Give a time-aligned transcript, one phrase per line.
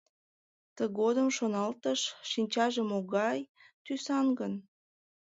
[0.75, 3.37] Тыгодым шоналтыш: «Шинчаже могай
[3.83, 4.53] тӱсан гын?»